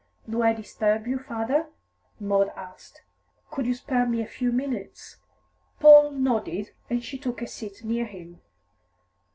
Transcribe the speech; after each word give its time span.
"Do 0.27 0.41
I 0.41 0.51
disturb 0.53 1.05
you, 1.05 1.19
father?" 1.19 1.67
Maud 2.19 2.49
asked. 2.55 3.03
"Could 3.51 3.67
you 3.67 3.75
spare 3.75 4.07
me 4.07 4.23
a 4.23 4.25
few 4.25 4.51
minutes?" 4.51 5.17
Paul 5.79 6.09
nodded, 6.09 6.71
and 6.89 7.03
she 7.03 7.19
took 7.19 7.39
a 7.39 7.45
seat 7.45 7.83
near 7.83 8.05
him. 8.07 8.41